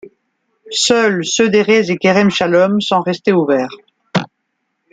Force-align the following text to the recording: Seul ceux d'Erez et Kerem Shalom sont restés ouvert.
Seul 0.73 1.23
ceux 1.23 1.51
d'Erez 1.51 1.91
et 1.91 1.97
Kerem 1.97 2.31
Shalom 2.31 2.81
sont 2.81 3.01
restés 3.01 3.33
ouvert. 3.33 3.69